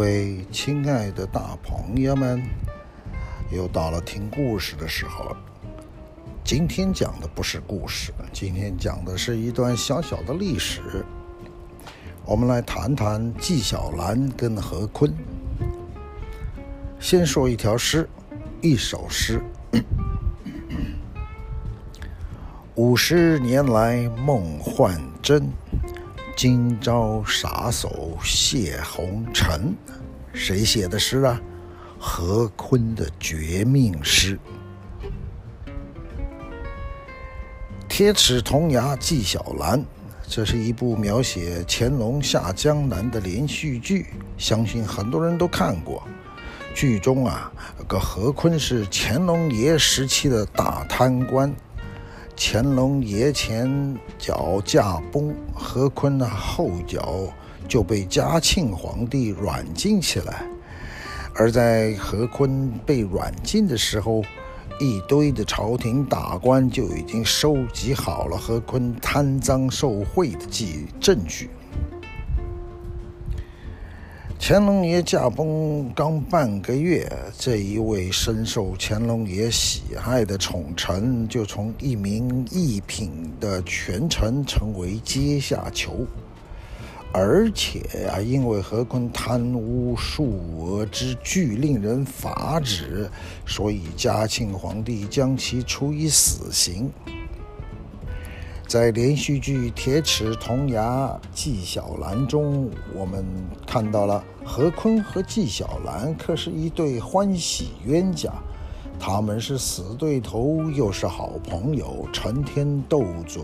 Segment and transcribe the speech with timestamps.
[0.00, 2.42] 各位亲爱的大朋友们，
[3.52, 5.36] 又到了听故事的时候了。
[6.42, 11.04] 今天讲的不是故事，今天讲的是一段小小的历史。
[12.24, 15.14] 我们来谈谈纪晓岚跟何坤。
[16.98, 18.08] 先说一条诗，
[18.62, 19.38] 一首诗。
[22.74, 25.52] 五十年来梦幻真。
[26.42, 29.76] 今朝撒手谢红尘，
[30.32, 31.38] 谁写的诗啊？
[31.98, 34.38] 何坤的绝命诗。
[37.86, 39.84] 铁齿铜牙纪晓岚，
[40.26, 44.06] 这是一部描写乾隆下江南的连续剧，
[44.38, 46.02] 相信很多人都看过。
[46.74, 47.52] 剧中啊，
[47.86, 51.54] 个何坤是乾隆爷时期的大贪官。
[52.42, 57.28] 乾隆爷前脚驾崩，何坤呢后脚
[57.68, 60.46] 就被嘉庆皇帝软禁起来。
[61.34, 64.22] 而在何坤被软禁的时候，
[64.80, 71.50] 一堆的朝廷大官就已经收集好了何坤贪赃受贿的记证据。
[74.42, 77.06] 乾隆爷驾崩刚半个月，
[77.38, 86.06] 这一位深受乾隆爷喜爱的宠臣，就从一名一品的权臣成为阶下囚，
[87.12, 87.80] 而且
[88.10, 93.10] 啊，因为何坤贪污数额之巨，令人发指，
[93.46, 96.90] 所以嘉庆皇帝将其处以死刑。
[98.70, 103.26] 在连续剧《铁齿铜牙纪晓岚》中，我们
[103.66, 108.32] 看到了何坤和纪晓岚可是一对欢喜冤家，
[108.96, 113.42] 他们是死对头又是好朋友，成天斗嘴。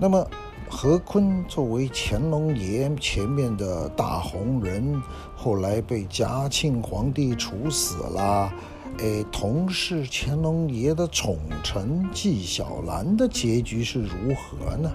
[0.00, 0.26] 那么，
[0.70, 5.02] 何坤作为乾隆爷前面的大红人，
[5.36, 8.50] 后来被嘉庆皇帝处死了。
[8.98, 14.90] 哎，同是乾隆爷的宠臣纪晓岚的结局是如何呢？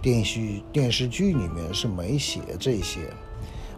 [0.00, 0.40] 电视
[0.70, 3.00] 电视剧里面是没写这些，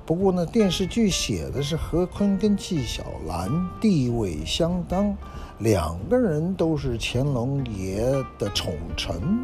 [0.04, 3.48] 不过呢，电视剧写的是何坤跟纪晓岚
[3.80, 5.16] 地位相当，
[5.60, 8.02] 两个人都是乾隆爷
[8.38, 9.38] 的宠臣。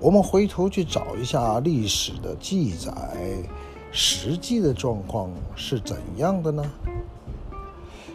[0.00, 2.92] 我们回头去找一下历史的记载，
[3.92, 6.64] 实际的状况是怎样的呢？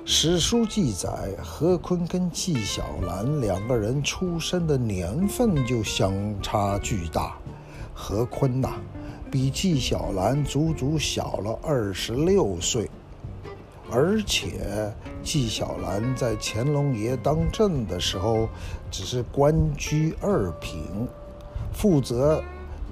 [0.04, 7.38] 史书记载，何坤跟纪晓岚两个人出生的年份就相差巨大。
[7.94, 8.74] 何坤呐、
[9.30, 12.90] 比纪晓岚足足小了二十六岁，
[13.92, 14.92] 而且
[15.24, 18.50] 纪晓岚在乾隆爷当政的时候，
[18.90, 21.08] 只是官居二品，
[21.72, 22.44] 负责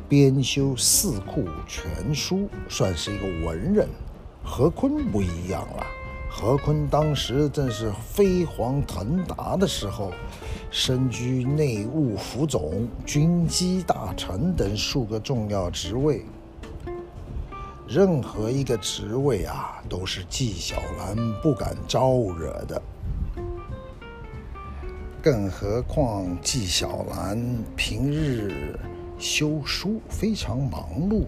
[0.07, 3.89] 编修四库全书，算是一个文人。
[4.43, 5.85] 何坤不一样了。
[6.41, 10.13] 何坤当时正是飞黄腾达的时候，
[10.71, 16.23] 身居内务府总、军机大臣等数个重要职位。
[17.85, 22.81] 任何一个职位啊，都是纪晓岚不敢招惹的。
[25.21, 27.37] 更何况纪晓岚
[27.75, 28.79] 平日
[29.17, 31.25] 修书，非常忙碌。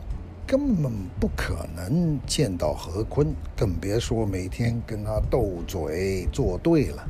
[0.51, 7.07] 根本不可能见到何坤，更别说每天跟他斗嘴作对了。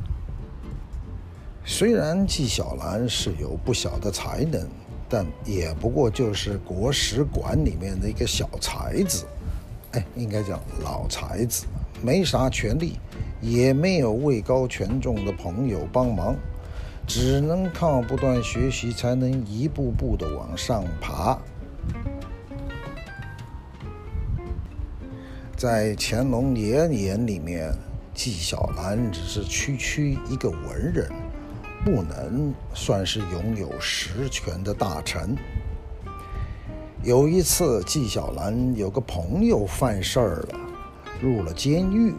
[1.64, 4.64] 虽然纪晓岚是有不小的才能，
[5.08, 9.26] 但也不过就是国史馆里面的一个小才子，
[9.90, 11.64] 哎，应该讲老才子，
[12.00, 12.96] 没啥权力，
[13.40, 16.36] 也没有位高权重的朋友帮忙，
[17.08, 21.36] 只能靠不断学习才能一步步的往上爬。
[25.62, 27.72] 在乾隆爷眼里面，
[28.12, 31.08] 纪晓岚只是区区一个文人，
[31.84, 35.36] 不能算是拥有实权的大臣。
[37.04, 40.58] 有一次，纪晓岚有个朋友犯事儿了，
[41.20, 42.12] 入了监狱。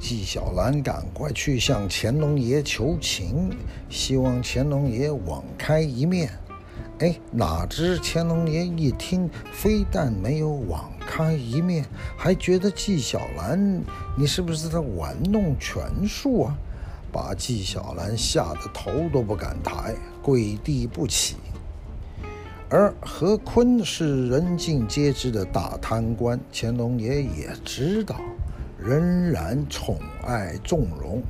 [0.00, 3.56] 纪晓岚赶快去向乾隆爷求情，
[3.88, 6.28] 希望乾隆爷网开一面。
[7.00, 11.82] 哎，哪知乾隆爷一听，非但没有网开一面，
[12.14, 13.82] 还觉得纪晓岚，
[14.18, 16.54] 你是不是在玩弄权术啊？
[17.10, 21.36] 把纪晓岚吓得头都不敢抬，跪地不起。
[22.68, 28.14] 而何坤是人尽皆知的大贪官，乾隆爷也知道，
[28.78, 31.22] 仍然宠爱纵容。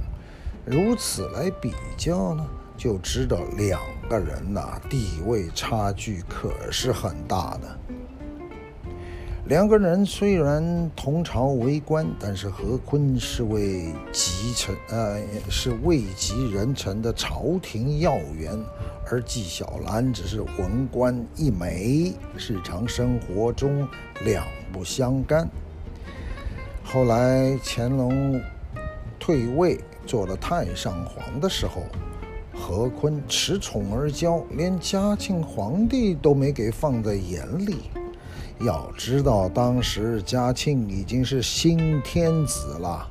[0.67, 2.45] 如此来比较呢，
[2.77, 7.79] 就知道两个人呐、地位差距可是很大的。
[9.47, 18.59] 两个人虽然同朝为官，但是何坤是位级臣，呃，是位极人臣的朝廷要员，
[19.09, 23.87] 而纪晓岚只是文官一枚，日常生活中
[24.25, 25.49] 两不相干。
[26.83, 28.41] 后来乾隆
[29.21, 31.83] 退位做了太上皇的时候，
[32.61, 37.77] 何坤恃宠而骄，连嘉庆皇帝都没给放在眼里。
[38.61, 43.09] 要知道，当时嘉庆已经是新天子了，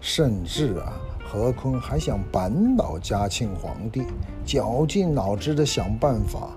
[0.00, 0.94] 甚至啊，
[1.28, 4.04] 何坤还想扳倒嘉庆皇帝，
[4.46, 6.50] 绞尽脑汁的想办法，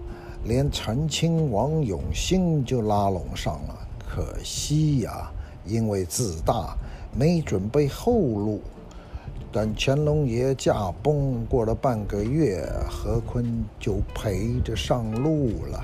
[0.46, 3.76] 连陈亲王永兴就拉拢上了。
[4.08, 5.32] 可惜呀，
[5.66, 6.78] 因为自大，
[7.18, 8.62] 没准备后路。
[9.56, 15.80] 但乾隆爷驾崩过了半个月，何坤就陪着上路了。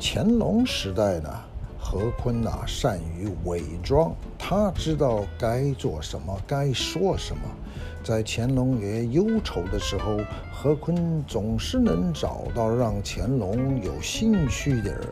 [0.00, 1.30] 乾隆时代呢，
[1.78, 7.42] 何坤呐、善于伪装，他知道该做什么，该说什么。
[8.02, 10.18] 在乾隆爷忧愁的时候，
[10.52, 15.06] 何坤总是能找到让乾隆有兴趣点的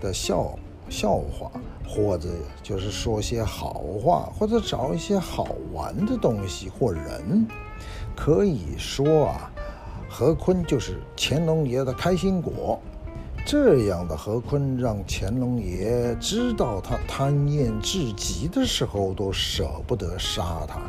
[0.00, 0.58] 的笑
[0.90, 1.50] 笑话，
[1.88, 2.28] 或者
[2.62, 7.46] 就是说些好话，或者找一些好玩的东西或人。
[8.14, 9.50] 可以说啊，
[10.08, 12.78] 何坤就是乾隆爷的开心果。
[13.46, 20.80] 这样的何坤让乾隆爷知道他贪念至极的时候，都舍不得杀他。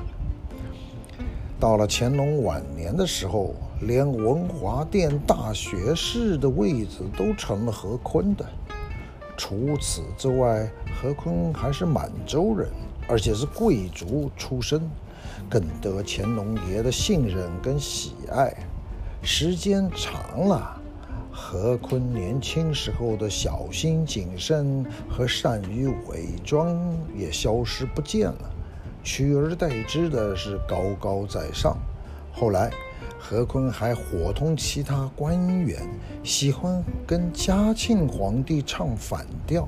[1.57, 8.45] 到了乾隆晚年的时候，连文华殿大学士的位子都成了何坤的。
[9.43, 12.69] 除此之外，何坤还是满洲人，
[13.09, 14.87] 而且是贵族出身，
[15.49, 18.53] 更得乾隆爷的信任跟喜爱。
[19.23, 20.79] 时间长了。
[21.31, 26.77] 何坤年轻时候的小心谨慎和善于伪装
[27.17, 28.51] 也消失不见了，
[29.03, 31.75] 取而代之的是高高在上。
[32.31, 32.69] 后来，
[33.19, 35.81] 何坤还伙同其他官员，
[36.23, 39.67] 喜欢跟嘉庆皇帝唱反调，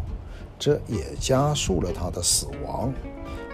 [0.57, 2.93] 这也加速了他的死亡，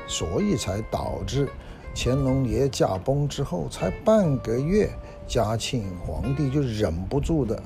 [0.07, 1.49] 所以才导致
[1.95, 4.89] 乾隆爷驾崩之后才半个月，
[5.27, 7.61] 嘉庆皇帝就忍不住的。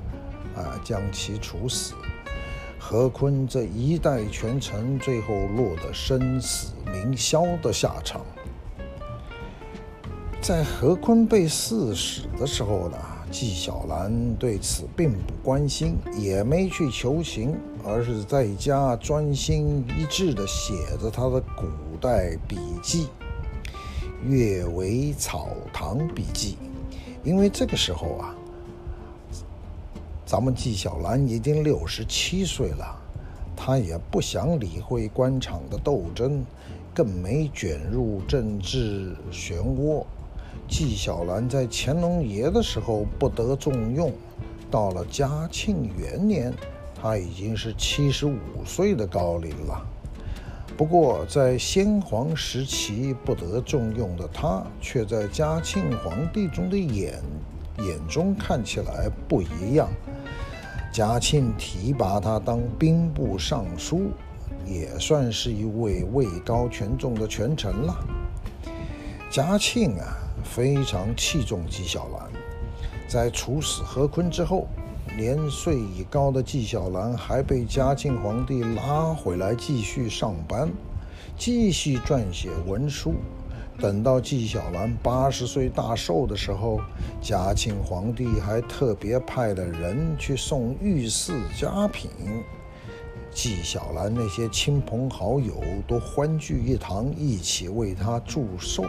[0.55, 1.95] 啊，将其处死。
[2.77, 8.21] 何坤这一代权臣最后落得生死名消的下场。
[10.43, 12.97] 在何坤被赐死的时候呢，
[13.31, 21.65] 纪晓岚对此并不关心，也没去求情，而是在家专心一致地写着他的古
[22.01, 23.05] 代笔记
[24.27, 26.57] 《阅微草堂笔记》，
[27.25, 28.35] 因为这个时候啊。
[30.25, 32.99] 咱们纪晓岚已经六十七岁了，
[33.55, 36.43] 他也不想理会官场的斗争，
[36.93, 40.03] 更没卷入政治漩涡。
[40.67, 44.11] 纪晓岚在乾隆爷的时候不得重用，
[44.71, 46.53] 到了嘉庆元年，
[46.99, 49.85] 他已经是七十五岁的高龄了。
[50.75, 57.21] 不过在先皇时期不得重用的他，却在嘉庆皇帝中的眼
[57.77, 59.87] 眼中看起来不一样。
[60.91, 64.11] 嘉庆提拔他当兵部尚书，
[64.65, 67.95] 也算是一位位高权重的权臣了。
[69.29, 72.29] 嘉庆啊，非常器重纪晓岚，
[73.07, 74.67] 在处死何坤之后，
[75.17, 80.71] 年岁已高的纪晓岚还被嘉庆皇帝拉回来继续上班，
[81.37, 83.13] 继续撰写文书。
[83.79, 86.79] 等到纪晓岚八十岁大寿的时候，
[87.19, 92.11] 嘉庆皇帝还特别派了人去送御赐佳品，
[93.31, 95.55] 纪晓岚那些亲朋好友
[95.87, 98.85] 都欢聚一堂，一起为他祝寿。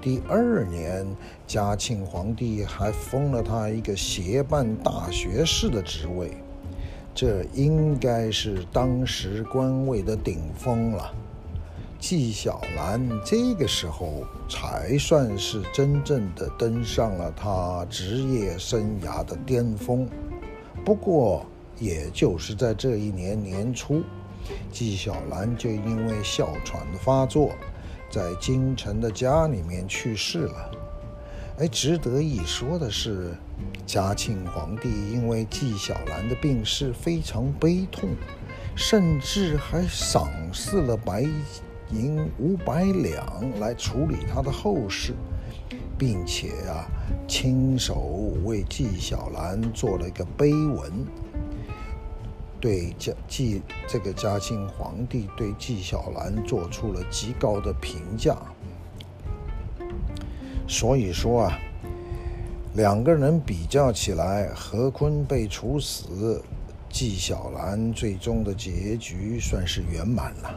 [0.00, 1.06] 第二年，
[1.46, 6.32] 嘉庆皇帝还封了他一个协办大学士的职位，
[7.14, 11.12] 这应该是当时官位的顶峰了。
[11.98, 20.06] 纪晓岚这个时候才算是真正的登上了他职业生涯的巅峰。
[20.84, 21.44] 不过，
[21.80, 24.02] 也就是在这一年年初，
[24.70, 27.50] 纪晓岚就因为哮喘发作，
[28.10, 30.70] 在京城的家里面去世了。
[31.58, 33.34] 哎，值得一说的是，
[33.86, 38.10] 嘉庆皇帝因为纪晓岚的病逝非常悲痛，
[38.74, 41.26] 甚至还赏赐了白。
[41.92, 45.14] 银五百两来处理他的后事，
[45.96, 46.84] 并且啊，
[47.28, 51.06] 亲手为纪晓岚做了一个碑文，
[52.66, 58.36] 对嘉纪这个嘉庆皇帝对纪晓岚做出了极高的评价。
[60.66, 61.58] 所以说啊，
[62.74, 66.42] 两个人比较起来，何坤被处死，
[66.90, 70.52] 纪晓岚最终的结局算是圆满了，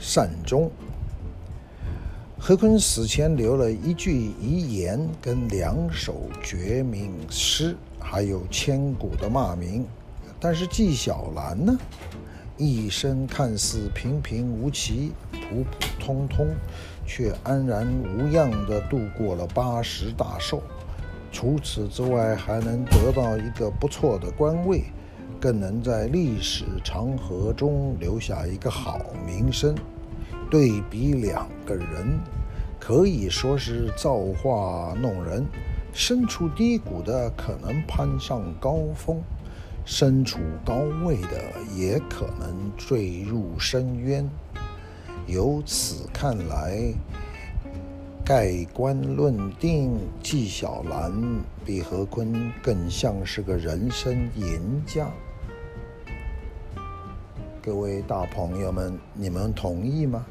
[0.00, 0.68] 善终。
[2.40, 9.86] 何坤死前留了一句遗言跟两首绝命诗，还有千古的骂名。
[10.38, 11.78] 但是纪晓岚呢，
[12.56, 16.48] 一生看似平平无奇、普普通通，
[17.06, 20.62] 却安然无恙地度过了八十大寿。
[21.32, 24.84] 除此之外，还能得到一个不错的官位，
[25.40, 29.74] 更能在历史长河中留下一个好名声。
[30.50, 32.18] 对比两个人，
[32.78, 35.44] 可以说是造化弄人。
[35.92, 39.20] 身处低谷的可能攀上高峰。
[39.86, 40.74] 身处高
[41.04, 41.40] 位的
[41.72, 44.28] 也可能坠入深渊。
[45.28, 46.92] 由此看来，
[48.24, 51.12] 盖棺论定，纪晓岚
[51.64, 55.08] 比何坤更像是个人生赢家。
[57.62, 60.26] 各位大朋友们，你们同意吗？